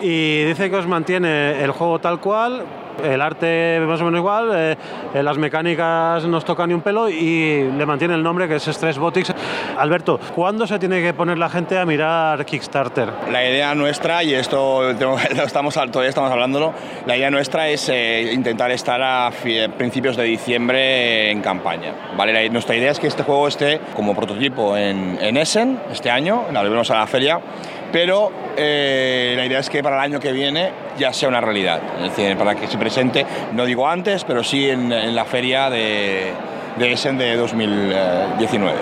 y 0.00 0.44
dice 0.44 0.70
que 0.70 0.76
os 0.76 0.86
mantiene 0.86 1.62
el 1.62 1.72
juego 1.72 1.98
tal 1.98 2.20
cual, 2.20 2.62
el 3.04 3.20
arte 3.20 3.80
más 3.86 4.00
o 4.00 4.04
menos 4.04 4.18
igual, 4.18 4.50
eh, 4.54 4.76
eh, 5.14 5.22
las 5.22 5.38
mecánicas 5.38 6.24
nos 6.24 6.44
tocan 6.44 6.68
ni 6.68 6.74
un 6.74 6.82
pelo 6.82 7.08
y 7.08 7.70
le 7.76 7.86
mantiene 7.86 8.14
el 8.14 8.22
nombre 8.22 8.48
que 8.48 8.56
es 8.56 8.66
Stress 8.66 8.98
Botics. 8.98 9.34
Alberto, 9.78 10.20
¿cuándo 10.34 10.66
se 10.66 10.78
tiene 10.78 11.02
que 11.02 11.14
poner 11.14 11.38
la 11.38 11.48
gente 11.48 11.78
a 11.78 11.86
mirar 11.86 12.44
Kickstarter? 12.44 13.08
La 13.30 13.44
idea 13.44 13.74
nuestra, 13.74 14.22
y 14.22 14.34
esto 14.34 14.90
estamos, 15.44 15.74
todavía 15.74 16.08
estamos 16.08 16.30
hablándolo, 16.30 16.72
la 17.06 17.16
idea 17.16 17.30
nuestra 17.30 17.68
es 17.68 17.88
eh, 17.88 18.30
intentar 18.32 18.70
estar 18.70 19.00
a 19.02 19.30
principios 19.76 20.16
de 20.16 20.24
diciembre 20.24 21.30
en 21.30 21.40
campaña. 21.40 21.94
¿vale? 22.16 22.48
nuestra 22.50 22.76
idea 22.76 22.90
es 22.90 23.00
que 23.00 23.06
este 23.06 23.22
juego 23.22 23.48
esté 23.48 23.80
como 23.94 24.14
prototipo 24.14 24.76
en, 24.76 25.18
en 25.20 25.36
Essen 25.36 25.80
este 25.90 26.10
año, 26.10 26.44
la 26.52 26.60
volvemos 26.60 26.90
a 26.90 26.96
la 26.96 27.06
feria, 27.06 27.40
pero 27.92 28.30
eh, 28.56 29.34
la 29.36 29.46
idea 29.46 29.58
es 29.60 29.70
que 29.70 29.82
para 29.82 29.96
el 29.96 30.02
año 30.02 30.20
que 30.20 30.32
viene 30.32 30.70
ya 30.98 31.12
sea 31.12 31.28
una 31.28 31.40
realidad, 31.40 31.80
es 31.96 32.16
decir, 32.16 32.36
para 32.36 32.54
que 32.54 32.66
se 32.66 32.78
presente, 32.78 33.26
no 33.52 33.64
digo 33.64 33.88
antes, 33.88 34.24
pero 34.24 34.44
sí 34.44 34.68
en, 34.68 35.14
la 35.14 35.24
feria 35.24 35.70
de, 35.70 36.32
de 36.78 36.92
Essen 36.92 37.18
de 37.18 37.36
2019. 37.36 38.76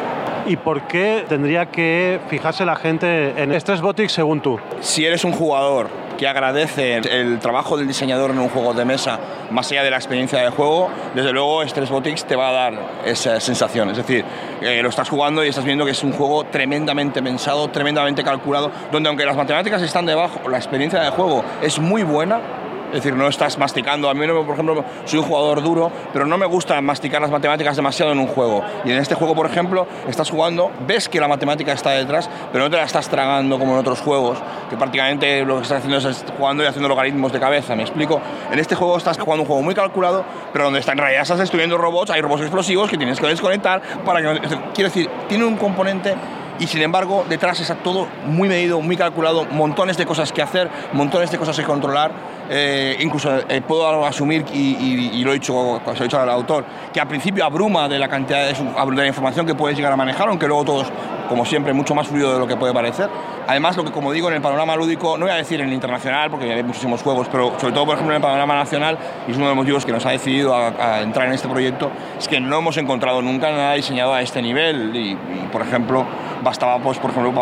¿Y 0.46 0.56
por 0.56 0.82
qué 0.82 1.24
tendría 1.28 1.66
que 1.66 2.20
fijarse 2.28 2.64
la 2.64 2.76
gente 2.76 3.34
en 3.36 3.52
Stress 3.60 3.80
Botics 3.80 4.12
según 4.12 4.40
tú? 4.40 4.58
Si 4.80 5.04
eres 5.04 5.24
un 5.24 5.32
jugador 5.32 5.88
que 6.18 6.28
agradece 6.28 6.96
el 6.96 7.38
trabajo 7.38 7.78
del 7.78 7.86
diseñador 7.86 8.32
en 8.32 8.40
un 8.40 8.48
juego 8.48 8.74
de 8.74 8.84
mesa, 8.84 9.18
más 9.50 9.70
allá 9.70 9.84
de 9.84 9.90
la 9.90 9.96
experiencia 9.96 10.40
de 10.40 10.50
juego, 10.50 10.90
desde 11.14 11.32
luego 11.32 11.62
Stress 11.62 11.88
Botics 11.88 12.26
te 12.26 12.36
va 12.36 12.48
a 12.48 12.52
dar 12.52 12.74
esa 13.06 13.40
sensación. 13.40 13.88
Es 13.90 13.96
decir, 13.96 14.24
eh, 14.60 14.82
lo 14.82 14.88
estás 14.88 15.08
jugando 15.08 15.44
y 15.44 15.48
estás 15.48 15.64
viendo 15.64 15.84
que 15.84 15.92
es 15.92 16.02
un 16.02 16.12
juego 16.12 16.44
tremendamente 16.44 17.22
pensado, 17.22 17.68
tremendamente 17.68 18.24
calculado, 18.24 18.70
donde 18.90 19.08
aunque 19.08 19.24
las 19.24 19.36
matemáticas 19.36 19.80
están 19.80 20.04
debajo, 20.04 20.48
la 20.48 20.58
experiencia 20.58 21.00
de 21.00 21.10
juego 21.10 21.44
es 21.62 21.78
muy 21.78 22.02
buena, 22.02 22.40
es 22.88 22.94
decir, 22.94 23.14
no 23.14 23.28
estás 23.28 23.58
masticando. 23.58 24.08
A 24.08 24.14
mí, 24.14 24.26
por 24.26 24.54
ejemplo, 24.54 24.84
soy 25.04 25.18
un 25.18 25.24
jugador 25.24 25.62
duro, 25.62 25.90
pero 26.12 26.26
no 26.26 26.38
me 26.38 26.46
gusta 26.46 26.80
masticar 26.80 27.20
las 27.20 27.30
matemáticas 27.30 27.76
demasiado 27.76 28.12
en 28.12 28.18
un 28.18 28.26
juego. 28.26 28.62
Y 28.84 28.90
en 28.90 28.98
este 28.98 29.14
juego, 29.14 29.34
por 29.34 29.46
ejemplo, 29.46 29.86
estás 30.08 30.30
jugando, 30.30 30.70
ves 30.86 31.08
que 31.08 31.20
la 31.20 31.28
matemática 31.28 31.72
está 31.72 31.90
detrás, 31.90 32.28
pero 32.52 32.64
no 32.64 32.70
te 32.70 32.76
la 32.76 32.84
estás 32.84 33.08
tragando 33.08 33.58
como 33.58 33.72
en 33.72 33.78
otros 33.78 34.00
juegos, 34.00 34.38
que 34.70 34.76
prácticamente 34.76 35.44
lo 35.44 35.56
que 35.56 35.62
estás 35.62 35.78
haciendo 35.78 35.98
es 35.98 36.24
jugando 36.36 36.62
y 36.62 36.66
haciendo 36.66 36.88
logaritmos 36.88 37.32
de 37.32 37.40
cabeza. 37.40 37.74
¿Me 37.76 37.82
explico? 37.82 38.20
En 38.50 38.58
este 38.58 38.74
juego 38.74 38.96
estás 38.96 39.18
jugando 39.18 39.42
un 39.42 39.46
juego 39.46 39.62
muy 39.62 39.74
calculado, 39.74 40.24
pero 40.52 40.64
donde 40.64 40.80
está, 40.80 40.92
en 40.92 40.98
realidad 40.98 41.22
estás 41.22 41.38
destruyendo 41.38 41.78
robots, 41.78 42.10
hay 42.10 42.20
robots 42.20 42.42
explosivos 42.42 42.90
que 42.90 42.96
tienes 42.96 43.20
que 43.20 43.26
desconectar 43.26 43.82
para 44.04 44.20
que... 44.20 44.40
Quiero 44.74 44.90
decir, 44.90 45.10
tiene 45.28 45.44
un 45.44 45.56
componente 45.56 46.14
y 46.58 46.66
sin 46.66 46.82
embargo 46.82 47.24
detrás 47.28 47.60
está 47.60 47.76
todo 47.76 48.08
muy 48.26 48.48
medido, 48.48 48.80
muy 48.80 48.96
calculado, 48.96 49.44
montones 49.46 49.96
de 49.96 50.06
cosas 50.06 50.32
que 50.32 50.42
hacer, 50.42 50.68
montones 50.92 51.30
de 51.30 51.38
cosas 51.38 51.56
que 51.56 51.64
controlar. 51.64 52.10
Eh, 52.50 52.96
incluso 53.00 53.30
eh, 53.48 53.60
puedo 53.60 54.04
asumir, 54.06 54.44
y, 54.52 55.22
lo 55.22 55.32
he 55.32 55.34
dicho, 55.34 55.80
se 55.84 55.92
lo 55.92 56.00
he 56.00 56.02
dicho 56.02 56.18
al 56.18 56.30
autor, 56.30 56.64
que 56.92 57.00
al 57.00 57.08
principio 57.08 57.44
abruma 57.44 57.88
de 57.88 57.98
la 57.98 58.08
cantidad 58.08 58.46
de, 58.46 58.54
de 58.54 59.06
información 59.06 59.46
que 59.46 59.54
puedes 59.54 59.76
llegar 59.76 59.92
a 59.92 59.96
manejar, 59.96 60.28
aunque 60.28 60.46
luego 60.46 60.64
todos 60.64 60.92
como 61.28 61.44
siempre, 61.44 61.72
mucho 61.72 61.94
más 61.94 62.08
fluido 62.08 62.32
de 62.32 62.38
lo 62.40 62.46
que 62.46 62.56
puede 62.56 62.72
parecer. 62.72 63.08
Además, 63.46 63.76
lo 63.76 63.84
que, 63.84 63.92
como 63.92 64.12
digo, 64.12 64.28
en 64.28 64.34
el 64.34 64.42
panorama 64.42 64.74
lúdico, 64.74 65.16
no 65.16 65.26
voy 65.26 65.32
a 65.32 65.36
decir 65.36 65.60
en 65.60 65.68
el 65.68 65.74
internacional, 65.74 66.30
porque 66.30 66.52
hay 66.52 66.62
muchísimos 66.62 67.02
juegos, 67.02 67.28
pero 67.30 67.58
sobre 67.58 67.72
todo, 67.72 67.86
por 67.86 67.94
ejemplo, 67.94 68.14
en 68.14 68.20
el 68.20 68.22
panorama 68.22 68.54
nacional, 68.56 68.98
y 69.26 69.30
es 69.30 69.36
uno 69.36 69.46
de 69.46 69.50
los 69.50 69.56
motivos 69.56 69.86
que 69.86 69.92
nos 69.92 70.04
ha 70.06 70.10
decidido 70.10 70.54
a, 70.54 71.00
entrar 71.00 71.28
en 71.28 71.34
este 71.34 71.48
proyecto, 71.48 71.90
es 72.18 72.26
que 72.26 72.40
no 72.40 72.58
hemos 72.58 72.76
encontrado 72.76 73.22
nunca 73.22 73.50
nada 73.50 73.74
diseñado 73.74 74.12
a 74.12 74.22
este 74.22 74.42
nivel. 74.42 74.94
Y, 74.96 75.16
por 75.52 75.62
ejemplo, 75.62 76.04
bastaba, 76.42 76.78
pues, 76.78 76.98
por 76.98 77.10
ejemplo, 77.10 77.32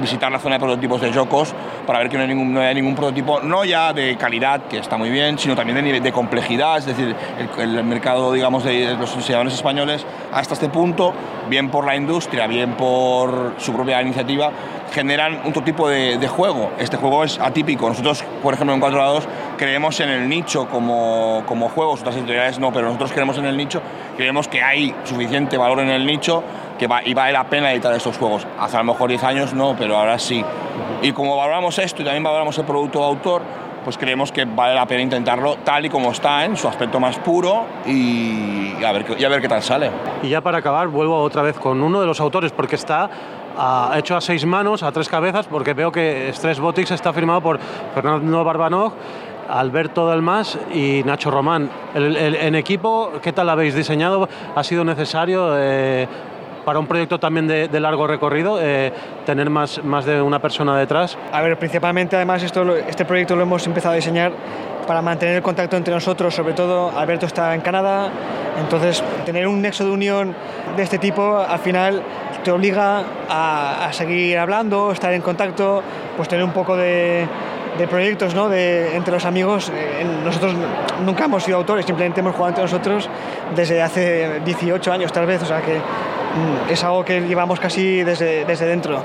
visitar 0.00 0.30
la 0.32 0.38
zona 0.38 0.56
de 0.56 0.60
prototipos 0.60 1.00
de 1.00 1.12
Jocos 1.12 1.54
para 1.86 1.98
ver 1.98 2.08
que 2.08 2.16
no 2.16 2.22
hay, 2.22 2.28
ningún, 2.28 2.54
no 2.54 2.60
hay 2.60 2.74
ningún 2.74 2.94
prototipo, 2.94 3.40
no 3.40 3.64
ya 3.64 3.92
de 3.92 4.11
calidad, 4.16 4.62
que 4.62 4.78
está 4.78 4.96
muy 4.96 5.10
bien, 5.10 5.38
sino 5.38 5.54
también 5.54 5.76
de, 5.76 5.82
nivel, 5.82 6.02
de 6.02 6.12
complejidad, 6.12 6.78
es 6.78 6.86
decir, 6.86 7.14
el, 7.58 7.84
mercado, 7.84 8.32
digamos, 8.32 8.64
de 8.64 8.94
los 8.94 9.16
diseñadores 9.16 9.54
españoles 9.54 10.04
hasta 10.32 10.54
este 10.54 10.68
punto, 10.68 11.12
bien 11.48 11.70
por 11.70 11.86
la 11.86 11.96
industria, 11.96 12.46
bien 12.46 12.72
por 12.72 13.54
su 13.58 13.72
propia 13.72 14.00
iniciativa, 14.02 14.50
generan 14.92 15.40
otro 15.44 15.62
tipo 15.62 15.88
de, 15.88 16.28
juego. 16.28 16.70
Este 16.78 16.96
juego 16.96 17.24
es 17.24 17.38
atípico. 17.38 17.88
Nosotros, 17.88 18.24
por 18.42 18.54
ejemplo, 18.54 18.74
en 18.74 18.80
4 18.80 18.98
lados 18.98 19.28
creemos 19.56 19.98
en 20.00 20.08
el 20.08 20.28
nicho 20.28 20.68
como, 20.68 21.42
como 21.46 21.68
juegos, 21.68 22.00
otras 22.00 22.16
editoriales 22.16 22.58
no, 22.58 22.72
pero 22.72 22.86
nosotros 22.86 23.12
creemos 23.12 23.38
en 23.38 23.46
el 23.46 23.56
nicho, 23.56 23.82
creemos 24.16 24.48
que 24.48 24.62
hay 24.62 24.94
suficiente 25.04 25.56
valor 25.56 25.80
en 25.80 25.90
el 25.90 26.06
nicho 26.06 26.42
que 26.78 26.88
y 27.04 27.14
vale 27.14 27.32
la 27.32 27.44
pena 27.44 27.72
editar 27.72 27.94
estos 27.94 28.18
juegos. 28.18 28.46
Hace 28.58 28.76
a 28.76 28.80
lo 28.80 28.92
mejor 28.92 29.08
10 29.08 29.22
años 29.24 29.54
no, 29.54 29.76
pero 29.78 29.96
ahora 29.96 30.18
sí. 30.18 30.44
Y 31.02 31.12
como 31.12 31.36
valoramos 31.36 31.78
esto 31.78 32.02
y 32.02 32.04
también 32.04 32.22
valoramos 32.22 32.58
el 32.58 32.64
producto 32.64 33.02
autor, 33.02 33.42
pues 33.84 33.98
creemos 33.98 34.32
que 34.32 34.44
vale 34.44 34.74
la 34.74 34.86
pena 34.86 35.02
intentarlo 35.02 35.56
tal 35.64 35.86
y 35.86 35.88
como 35.88 36.10
está, 36.10 36.44
en 36.44 36.56
su 36.56 36.68
aspecto 36.68 37.00
más 37.00 37.18
puro 37.18 37.66
y 37.86 38.82
a 38.84 38.92
ver, 38.92 39.04
y 39.18 39.24
a 39.24 39.28
ver 39.28 39.40
qué 39.40 39.48
tal 39.48 39.62
sale. 39.62 39.90
Y 40.22 40.28
ya 40.28 40.40
para 40.40 40.58
acabar, 40.58 40.88
vuelvo 40.88 41.20
otra 41.20 41.42
vez 41.42 41.58
con 41.58 41.82
uno 41.82 42.00
de 42.00 42.06
los 42.06 42.20
autores, 42.20 42.52
porque 42.52 42.76
está 42.76 43.10
a, 43.56 43.94
hecho 43.96 44.16
a 44.16 44.20
seis 44.20 44.44
manos, 44.46 44.82
a 44.82 44.92
tres 44.92 45.08
cabezas, 45.08 45.46
porque 45.46 45.74
veo 45.74 45.92
que 45.92 46.30
Stress 46.32 46.60
Botics 46.60 46.90
está 46.92 47.12
firmado 47.12 47.40
por 47.40 47.58
Fernando 47.94 48.44
Barbanov, 48.44 48.92
Alberto 49.48 50.08
Delmas 50.08 50.58
y 50.72 51.02
Nacho 51.04 51.30
Román. 51.30 51.68
En 51.94 52.54
equipo, 52.54 53.12
¿qué 53.22 53.32
tal 53.32 53.50
habéis 53.50 53.74
diseñado? 53.74 54.28
¿Ha 54.54 54.64
sido 54.64 54.84
necesario 54.84 55.52
eh, 55.58 56.08
para 56.64 56.78
un 56.78 56.86
proyecto 56.86 57.18
también 57.18 57.46
de, 57.46 57.68
de 57.68 57.80
largo 57.80 58.06
recorrido 58.06 58.58
eh, 58.60 58.92
tener 59.26 59.50
más, 59.50 59.82
más 59.84 60.04
de 60.04 60.20
una 60.20 60.40
persona 60.40 60.76
detrás? 60.78 61.16
A 61.32 61.42
ver, 61.42 61.58
principalmente 61.58 62.16
además 62.16 62.42
esto, 62.42 62.76
este 62.76 63.04
proyecto 63.04 63.36
lo 63.36 63.42
hemos 63.42 63.66
empezado 63.66 63.92
a 63.92 63.96
diseñar 63.96 64.32
para 64.86 65.02
mantener 65.02 65.36
el 65.36 65.42
contacto 65.42 65.76
entre 65.76 65.94
nosotros, 65.94 66.34
sobre 66.34 66.54
todo 66.54 66.90
Alberto 66.96 67.26
está 67.26 67.54
en 67.54 67.60
Canadá, 67.60 68.10
entonces 68.60 69.02
tener 69.24 69.46
un 69.46 69.62
nexo 69.62 69.84
de 69.84 69.90
unión 69.90 70.34
de 70.76 70.82
este 70.82 70.98
tipo 70.98 71.38
al 71.38 71.58
final 71.60 72.02
te 72.42 72.50
obliga 72.50 73.04
a, 73.28 73.86
a 73.86 73.92
seguir 73.92 74.38
hablando, 74.38 74.90
estar 74.90 75.12
en 75.12 75.22
contacto, 75.22 75.82
pues 76.16 76.28
tener 76.28 76.44
un 76.44 76.52
poco 76.52 76.76
de, 76.76 77.28
de 77.78 77.88
proyectos 77.88 78.34
¿no? 78.34 78.48
de, 78.48 78.96
entre 78.96 79.12
los 79.12 79.24
amigos. 79.24 79.70
Eh, 79.74 80.04
nosotros 80.24 80.54
nunca 81.04 81.24
hemos 81.24 81.42
sido 81.44 81.58
autores, 81.58 81.86
simplemente 81.86 82.20
hemos 82.20 82.34
jugado 82.34 82.50
entre 82.50 82.64
nosotros 82.64 83.08
desde 83.54 83.82
hace 83.82 84.40
18 84.44 84.92
años 84.92 85.12
tal 85.12 85.26
vez, 85.26 85.42
o 85.42 85.46
sea 85.46 85.62
que 85.62 85.80
es 86.68 86.82
algo 86.84 87.04
que 87.04 87.20
llevamos 87.20 87.60
casi 87.60 88.02
desde, 88.02 88.44
desde 88.44 88.66
dentro. 88.66 89.04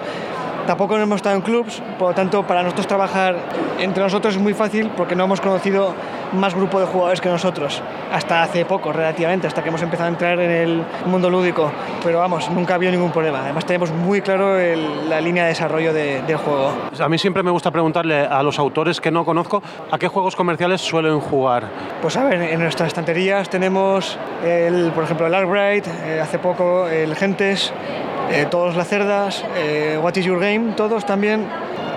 Tampoco 0.65 0.98
hemos 0.98 1.17
estado 1.17 1.36
en 1.36 1.41
clubs, 1.41 1.81
por 1.98 2.10
lo 2.10 2.15
tanto 2.15 2.43
para 2.43 2.62
nosotros 2.62 2.88
trabajar 2.88 3.36
entre 3.79 4.03
nosotros 4.03 4.36
es 4.36 4.41
muy 4.41 4.53
fácil 4.53 4.91
porque 4.98 5.15
no 5.15 5.24
hemos 5.24 5.39
conocido 5.39 5.93
más 6.34 6.55
grupo 6.55 6.79
de 6.79 6.86
jugadores 6.86 7.22
que 7.22 7.29
nosotros, 7.29 7.81
hasta 8.12 8.43
hace 8.43 8.65
poco 8.65 8.91
relativamente, 8.91 9.48
hasta 9.48 9.62
que 9.63 9.69
hemos 9.69 9.81
empezado 9.81 10.07
a 10.07 10.12
entrar 10.12 10.39
en 10.39 10.51
el 10.51 10.84
mundo 11.05 11.29
lúdico. 11.29 11.72
Pero 12.03 12.19
vamos, 12.19 12.50
nunca 12.50 12.74
ha 12.74 12.75
habido 12.75 12.91
ningún 12.91 13.12
problema. 13.12 13.41
Además 13.41 13.65
tenemos 13.65 13.91
muy 13.91 14.22
claro 14.22 14.57
el, 14.57 15.10
la 15.10 15.22
línea 15.22 15.43
de 15.43 15.50
desarrollo 15.50 15.93
de, 15.93 16.22
del 16.24 16.38
juego. 16.38 16.72
A 17.00 17.10
mí 17.10 17.17
siempre 17.17 17.43
me 17.43 17.51
gusta 17.51 17.72
preguntarle 17.72 18.22
a 18.22 18.43
los 18.43 18.60
autores 18.60 19.01
que 19.01 19.12
no 19.12 19.25
conozco 19.25 19.62
a 19.91 19.98
qué 19.98 20.07
juegos 20.07 20.36
comerciales 20.36 20.81
suelen 20.81 21.19
jugar. 21.19 21.65
Pues 22.01 22.17
a 22.17 22.24
ver, 22.24 22.41
en 22.41 22.60
nuestras 22.60 22.88
estanterías 22.88 23.50
tenemos, 23.50 24.17
el, 24.43 24.91
por 24.91 25.03
ejemplo, 25.03 25.27
el 25.27 25.34
Arbright, 25.34 25.86
eh, 25.88 26.19
hace 26.22 26.39
poco 26.39 26.88
el 26.88 27.15
Gentes, 27.15 27.74
eh, 28.31 28.46
todos 28.50 28.75
las 28.75 28.88
cerdas, 28.88 29.43
eh, 29.57 30.00
What 30.01 30.15
is 30.15 30.25
Your 30.25 30.39
Game, 30.39 30.74
todos 30.74 31.05
también. 31.05 31.48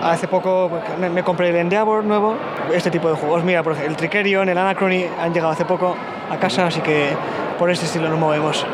Hace 0.02 0.28
poco 0.28 0.70
me, 0.98 1.22
compré 1.22 1.50
el 1.50 1.56
Endeavor 1.56 2.04
nuevo, 2.04 2.36
este 2.72 2.90
tipo 2.90 3.08
de 3.08 3.16
juegos. 3.16 3.44
Mira, 3.44 3.62
por 3.62 3.76
el 3.76 3.96
Tricerion, 3.96 4.48
el 4.48 4.56
Anachrony 4.56 5.04
han 5.20 5.34
llegado 5.34 5.52
hace 5.52 5.66
poco 5.66 5.94
a 6.30 6.36
casa, 6.38 6.66
así 6.66 6.80
que 6.80 7.10
por 7.58 7.70
este 7.70 7.84
estilo 7.84 8.08
nos 8.08 8.18
movemos 8.18 8.66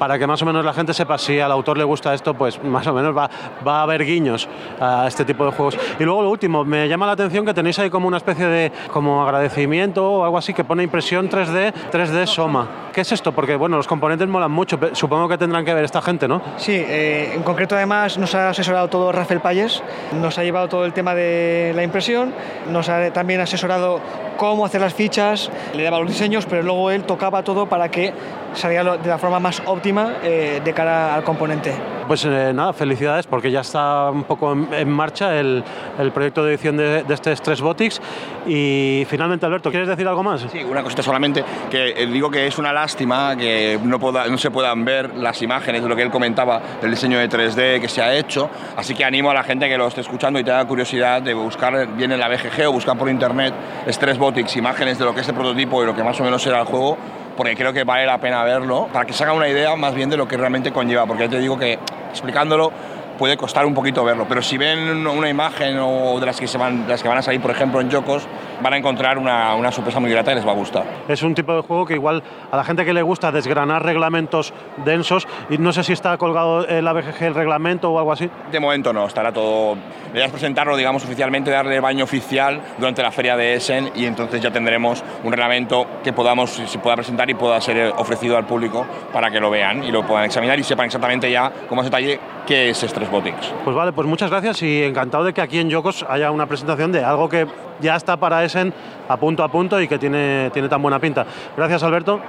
para 0.00 0.18
que 0.18 0.26
más 0.26 0.40
o 0.40 0.46
menos 0.46 0.64
la 0.64 0.72
gente 0.72 0.94
sepa 0.94 1.18
si 1.18 1.38
al 1.38 1.52
autor 1.52 1.76
le 1.76 1.84
gusta 1.84 2.14
esto, 2.14 2.32
pues 2.32 2.60
más 2.64 2.86
o 2.86 2.94
menos 2.94 3.14
va, 3.14 3.28
va 3.66 3.80
a 3.80 3.82
haber 3.82 4.02
guiños 4.06 4.48
a 4.80 5.04
este 5.06 5.26
tipo 5.26 5.44
de 5.44 5.52
juegos. 5.52 5.76
Y 5.98 6.04
luego 6.04 6.22
lo 6.22 6.30
último, 6.30 6.64
me 6.64 6.88
llama 6.88 7.04
la 7.04 7.12
atención 7.12 7.44
que 7.44 7.52
tenéis 7.52 7.78
ahí 7.80 7.90
como 7.90 8.08
una 8.08 8.16
especie 8.16 8.46
de 8.46 8.72
como 8.90 9.22
agradecimiento 9.22 10.10
o 10.10 10.24
algo 10.24 10.38
así 10.38 10.54
que 10.54 10.64
pone 10.64 10.82
impresión 10.82 11.28
3D, 11.28 11.74
3D 11.92 12.26
Soma. 12.26 12.66
¿Qué 12.94 13.02
es 13.02 13.12
esto? 13.12 13.32
Porque 13.32 13.56
bueno, 13.56 13.76
los 13.76 13.86
componentes 13.86 14.26
molan 14.26 14.50
mucho, 14.50 14.78
supongo 14.92 15.28
que 15.28 15.36
tendrán 15.36 15.66
que 15.66 15.74
ver 15.74 15.84
esta 15.84 16.00
gente, 16.00 16.26
¿no? 16.26 16.40
Sí, 16.56 16.72
eh, 16.74 17.32
en 17.34 17.42
concreto 17.42 17.76
además 17.76 18.16
nos 18.16 18.34
ha 18.34 18.48
asesorado 18.48 18.88
todo 18.88 19.12
Rafael 19.12 19.40
Payes, 19.40 19.82
nos 20.18 20.38
ha 20.38 20.44
llevado 20.44 20.68
todo 20.68 20.86
el 20.86 20.94
tema 20.94 21.14
de 21.14 21.72
la 21.76 21.82
impresión, 21.82 22.32
nos 22.70 22.88
ha 22.88 23.12
también 23.12 23.40
asesorado 23.42 24.00
cómo 24.40 24.64
hacer 24.64 24.80
las 24.80 24.94
fichas, 24.94 25.50
le 25.74 25.82
daba 25.82 25.98
los 25.98 26.08
diseños, 26.08 26.46
pero 26.46 26.62
luego 26.62 26.90
él 26.90 27.04
tocaba 27.04 27.42
todo 27.42 27.66
para 27.66 27.90
que 27.90 28.14
saliera 28.54 28.96
de 28.96 29.06
la 29.06 29.18
forma 29.18 29.38
más 29.38 29.60
óptima 29.66 30.16
eh, 30.22 30.62
de 30.64 30.72
cara 30.72 31.14
al 31.14 31.24
componente. 31.24 31.99
Pues 32.10 32.24
eh, 32.24 32.50
nada, 32.52 32.72
felicidades 32.72 33.28
porque 33.28 33.52
ya 33.52 33.60
está 33.60 34.10
un 34.10 34.24
poco 34.24 34.52
en, 34.52 34.66
en 34.74 34.90
marcha 34.90 35.38
el, 35.38 35.62
el, 35.96 36.10
proyecto 36.10 36.42
de 36.42 36.54
edición 36.54 36.76
de, 36.76 37.04
de 37.04 37.14
este 37.14 37.36
Stress 37.36 37.60
Botics. 37.60 38.02
Y 38.48 39.06
finalmente, 39.08 39.46
Alberto, 39.46 39.70
¿quieres 39.70 39.88
decir 39.88 40.08
algo 40.08 40.24
más? 40.24 40.44
Sí, 40.50 40.64
una 40.64 40.82
cosita 40.82 41.04
solamente, 41.04 41.44
que 41.70 41.90
eh, 41.90 42.06
digo 42.08 42.28
que 42.28 42.48
es 42.48 42.58
una 42.58 42.72
lástima 42.72 43.36
que 43.36 43.78
no, 43.84 44.00
pueda, 44.00 44.26
no 44.26 44.38
se 44.38 44.50
puedan 44.50 44.84
ver 44.84 45.14
las 45.14 45.40
imágenes 45.40 45.84
de 45.84 45.88
lo 45.88 45.94
que 45.94 46.02
él 46.02 46.10
comentaba 46.10 46.60
del 46.82 46.90
diseño 46.90 47.16
de 47.16 47.30
3D 47.30 47.80
que 47.80 47.88
se 47.88 48.02
ha 48.02 48.12
hecho. 48.12 48.50
Así 48.76 48.92
que 48.92 49.04
animo 49.04 49.30
a 49.30 49.34
la 49.34 49.44
gente 49.44 49.68
que 49.68 49.78
lo 49.78 49.86
esté 49.86 50.00
escuchando 50.00 50.40
y 50.40 50.42
tenga 50.42 50.64
curiosidad 50.64 51.22
de 51.22 51.32
buscar 51.32 51.94
bien 51.94 52.10
en 52.10 52.18
la 52.18 52.26
BGG 52.26 52.66
o 52.66 52.72
buscar 52.72 52.98
por 52.98 53.08
internet 53.08 53.54
Stress 53.86 54.18
Botics, 54.18 54.56
imágenes 54.56 54.98
de 54.98 55.04
lo 55.04 55.14
que 55.14 55.20
es 55.20 55.28
el 55.28 55.36
prototipo 55.36 55.80
y 55.84 55.86
lo 55.86 55.94
que 55.94 56.02
más 56.02 56.18
o 56.18 56.24
menos 56.24 56.44
era 56.44 56.58
el 56.58 56.66
juego 56.66 56.98
porque 57.36 57.56
creo 57.56 57.72
que 57.72 57.84
vale 57.84 58.04
la 58.04 58.18
pena 58.18 58.44
verlo, 58.44 58.88
para 58.92 59.06
que 59.06 59.14
se 59.14 59.24
haga 59.24 59.32
una 59.32 59.48
idea 59.48 59.74
más 59.74 59.94
bien 59.94 60.10
de 60.10 60.16
lo 60.18 60.28
que 60.28 60.36
realmente 60.36 60.72
conlleva, 60.72 61.06
porque 61.06 61.22
ya 61.22 61.30
te 61.30 61.38
digo 61.38 61.58
que 61.58 61.78
explicándolo 62.10 62.72
puede 63.18 63.36
costar 63.36 63.66
un 63.66 63.74
poquito 63.74 64.02
verlo, 64.02 64.26
pero 64.28 64.40
si 64.40 64.56
ven 64.56 65.06
una 65.06 65.28
imagen 65.28 65.78
o 65.78 66.18
de 66.18 66.26
las 66.26 66.40
que, 66.40 66.48
se 66.48 66.56
van, 66.56 66.86
de 66.86 66.92
las 66.92 67.02
que 67.02 67.08
van 67.08 67.18
a 67.18 67.22
salir, 67.22 67.40
por 67.40 67.50
ejemplo, 67.50 67.80
en 67.80 67.90
Yokos, 67.90 68.26
van 68.62 68.72
a 68.74 68.76
encontrar 68.76 69.18
una, 69.18 69.54
una, 69.54 69.72
sorpresa 69.72 70.00
muy 70.00 70.10
grata 70.10 70.32
y 70.32 70.34
les 70.36 70.46
va 70.46 70.52
a 70.52 70.54
gustar. 70.54 70.84
Es 71.08 71.22
un 71.22 71.34
tipo 71.34 71.54
de 71.54 71.62
juego 71.62 71.86
que 71.86 71.94
igual 71.94 72.22
a 72.50 72.56
la 72.56 72.64
gente 72.64 72.84
que 72.84 72.92
le 72.92 73.02
gusta 73.02 73.32
desgranar 73.32 73.84
reglamentos 73.84 74.52
densos, 74.84 75.26
y 75.48 75.58
no 75.58 75.72
sé 75.72 75.84
si 75.84 75.92
está 75.92 76.16
colgado 76.18 76.68
en 76.68 76.84
la 76.84 76.92
BGG 76.92 77.22
el 77.22 77.34
reglamento 77.34 77.90
o 77.90 77.98
algo 77.98 78.12
así. 78.12 78.30
De 78.50 78.60
momento 78.60 78.92
no, 78.92 79.06
estará 79.06 79.32
todo... 79.32 79.76
Debemos 80.12 80.32
presentarlo, 80.32 80.76
digamos, 80.76 81.04
oficialmente, 81.04 81.50
darle 81.50 81.78
baño 81.78 82.02
oficial 82.02 82.60
durante 82.78 83.02
la 83.02 83.12
feria 83.12 83.36
de 83.36 83.54
Essen 83.54 83.92
y 83.94 84.06
entonces 84.06 84.40
ya 84.40 84.50
tendremos 84.50 85.04
un 85.22 85.30
reglamento 85.30 85.86
que 86.02 86.12
podamos, 86.12 86.50
se 86.50 86.78
pueda 86.80 86.96
presentar 86.96 87.30
y 87.30 87.34
pueda 87.34 87.60
ser 87.60 87.92
ofrecido 87.96 88.36
al 88.36 88.44
público 88.44 88.84
para 89.12 89.30
que 89.30 89.38
lo 89.38 89.50
vean 89.50 89.84
y 89.84 89.92
lo 89.92 90.04
puedan 90.04 90.24
examinar 90.24 90.58
y 90.58 90.64
sepan 90.64 90.86
exactamente 90.86 91.30
ya 91.30 91.52
cómo 91.68 91.82
es 91.82 91.86
detalle 91.86 92.18
qué 92.50 92.68
es 92.68 92.82
Stress 92.82 93.08
Botics. 93.08 93.54
Pues 93.62 93.76
vale, 93.76 93.92
pues 93.92 94.08
muchas 94.08 94.28
gracias 94.28 94.60
y 94.64 94.82
encantado 94.82 95.22
de 95.22 95.32
que 95.32 95.40
aquí 95.40 95.60
en 95.60 95.70
Yocos 95.70 96.04
haya 96.08 96.32
una 96.32 96.46
presentación 96.46 96.90
de 96.90 97.04
algo 97.04 97.28
que 97.28 97.46
ya 97.80 97.94
está 97.94 98.16
para 98.16 98.44
Essen 98.44 98.74
a 99.08 99.16
punto 99.16 99.44
a 99.44 99.48
punto 99.48 99.80
y 99.80 99.86
que 99.86 99.98
tiene, 99.98 100.50
tiene 100.52 100.68
tan 100.68 100.82
buena 100.82 100.98
pinta. 100.98 101.24
Gracias 101.56 101.80
Alberto. 101.84 102.20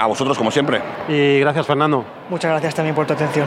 A 0.00 0.06
vosotros 0.06 0.38
como 0.38 0.50
siempre. 0.50 0.80
Y 1.06 1.40
gracias 1.40 1.66
Fernando. 1.66 2.02
Muchas 2.30 2.50
gracias 2.50 2.74
también 2.76 2.94
por 2.94 3.06
tu 3.06 3.12
atención. 3.12 3.46